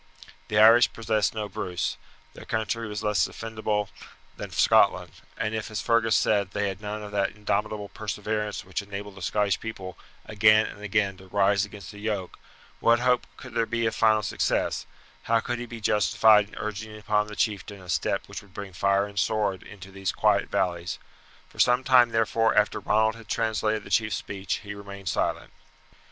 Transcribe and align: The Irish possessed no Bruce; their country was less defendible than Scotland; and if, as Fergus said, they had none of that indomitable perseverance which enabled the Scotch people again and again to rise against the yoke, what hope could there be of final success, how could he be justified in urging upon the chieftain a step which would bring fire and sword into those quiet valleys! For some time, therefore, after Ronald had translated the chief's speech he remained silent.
The 0.47 0.57
Irish 0.57 0.91
possessed 0.93 1.35
no 1.35 1.47
Bruce; 1.47 1.95
their 2.33 2.45
country 2.45 2.87
was 2.87 3.03
less 3.03 3.23
defendible 3.23 3.89
than 4.35 4.49
Scotland; 4.49 5.11
and 5.37 5.53
if, 5.53 5.69
as 5.69 5.79
Fergus 5.79 6.15
said, 6.15 6.53
they 6.53 6.69
had 6.69 6.81
none 6.81 7.03
of 7.03 7.11
that 7.11 7.35
indomitable 7.35 7.87
perseverance 7.89 8.65
which 8.65 8.81
enabled 8.81 9.13
the 9.13 9.21
Scotch 9.21 9.59
people 9.59 9.99
again 10.25 10.65
and 10.65 10.81
again 10.81 11.17
to 11.17 11.27
rise 11.27 11.65
against 11.65 11.91
the 11.91 11.99
yoke, 11.99 12.39
what 12.79 12.99
hope 13.01 13.27
could 13.37 13.53
there 13.53 13.67
be 13.67 13.85
of 13.85 13.93
final 13.93 14.23
success, 14.23 14.87
how 15.29 15.39
could 15.39 15.59
he 15.59 15.67
be 15.67 15.79
justified 15.79 16.49
in 16.49 16.55
urging 16.55 16.97
upon 16.97 17.27
the 17.27 17.35
chieftain 17.35 17.79
a 17.79 17.87
step 17.87 18.27
which 18.27 18.41
would 18.41 18.55
bring 18.55 18.73
fire 18.73 19.05
and 19.05 19.19
sword 19.19 19.61
into 19.61 19.91
those 19.91 20.11
quiet 20.11 20.49
valleys! 20.49 20.97
For 21.47 21.59
some 21.59 21.83
time, 21.83 22.09
therefore, 22.09 22.55
after 22.55 22.79
Ronald 22.79 23.17
had 23.17 23.27
translated 23.27 23.83
the 23.83 23.91
chief's 23.91 24.15
speech 24.15 24.61
he 24.63 24.73
remained 24.73 25.09
silent. 25.09 25.53